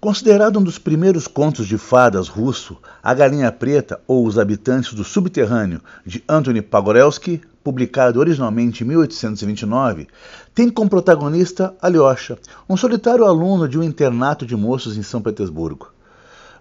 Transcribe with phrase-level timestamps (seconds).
[0.00, 5.04] Considerado um dos primeiros contos de fadas russo, A Galinha Preta ou Os Habitantes do
[5.04, 10.08] Subterrâneo, de Anthony Pagorelski, publicado originalmente em 1829,
[10.54, 15.92] tem como protagonista Alyosha, um solitário aluno de um internato de moços em São Petersburgo.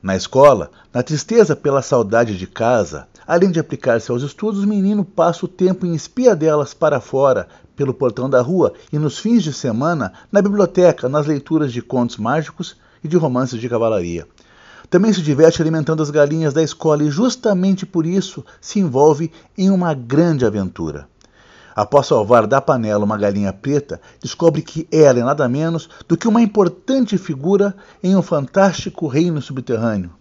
[0.03, 5.05] Na escola, na tristeza pela saudade de casa, além de aplicar-se aos estudos, o menino
[5.05, 9.53] passa o tempo em espiadelas para fora, pelo portão da rua e nos fins de
[9.53, 14.27] semana na biblioteca, nas leituras de contos mágicos e de romances de cavalaria.
[14.89, 19.69] Também se diverte alimentando as galinhas da escola e, justamente por isso, se envolve em
[19.69, 21.07] uma grande aventura.
[21.75, 26.27] Após salvar da panela uma galinha preta, descobre que ela é nada menos do que
[26.27, 30.11] uma importante figura em um fantástico reino subterrâneo.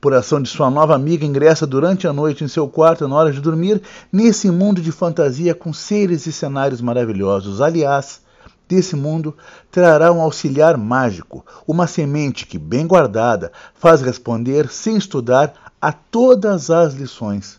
[0.00, 3.32] Por ação de sua nova amiga, ingressa durante a noite em seu quarto na hora
[3.32, 7.60] de dormir, nesse mundo de fantasia com seres e cenários maravilhosos.
[7.60, 8.20] Aliás,
[8.70, 9.36] desse mundo
[9.68, 15.52] trará um auxiliar mágico, uma semente que, bem guardada, faz responder sem estudar
[15.82, 17.58] a todas as lições.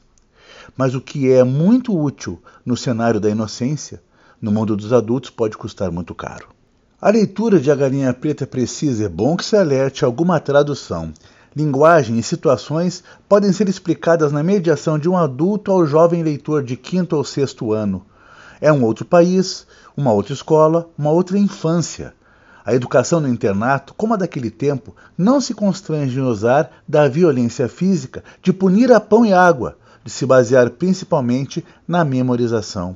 [0.77, 4.01] Mas o que é muito útil no cenário da inocência,
[4.41, 6.47] no mundo dos adultos, pode custar muito caro.
[7.01, 11.11] A leitura de A Galinha Preta Precisa é bom que se alerte alguma tradução.
[11.53, 16.77] Linguagem e situações podem ser explicadas na mediação de um adulto ao jovem leitor de
[16.77, 18.05] quinto ou sexto ano.
[18.61, 19.65] É um outro país,
[19.97, 22.13] uma outra escola, uma outra infância.
[22.63, 27.67] A educação no internato, como a daquele tempo, não se constrange em usar da violência
[27.67, 32.95] física, de punir a pão e água, de se basear principalmente na memorização.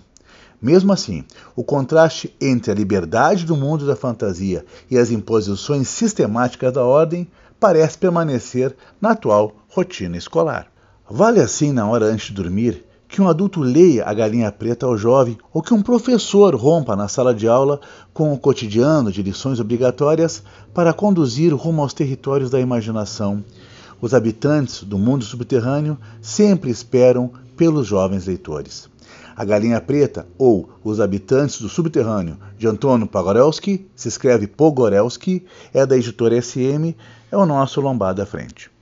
[0.62, 6.72] Mesmo assim, o contraste entre a liberdade do mundo da fantasia e as imposições sistemáticas
[6.74, 7.28] da ordem
[7.60, 10.68] parece permanecer na atual rotina escolar.
[11.10, 14.98] Vale assim, na hora antes de dormir, que um adulto leia A Galinha Preta ao
[14.98, 17.80] jovem ou que um professor rompa na sala de aula
[18.14, 23.44] com o cotidiano de lições obrigatórias para conduzir rumo aos territórios da imaginação.
[24.02, 28.90] Os habitantes do mundo subterrâneo sempre esperam pelos jovens leitores.
[29.36, 35.86] A Galinha Preta ou Os Habitantes do Subterrâneo, de Antônio Pagorelski, se escreve Pogorelski, é
[35.86, 36.96] da editora SM,
[37.30, 38.75] é o nosso Lombada à Frente.